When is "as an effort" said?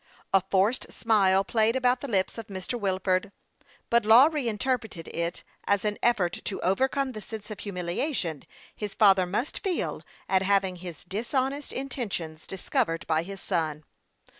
5.65-6.39